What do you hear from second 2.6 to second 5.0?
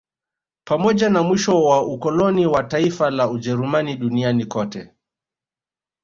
taifa la Ujerumani duniani kote